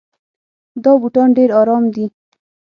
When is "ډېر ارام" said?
1.37-1.83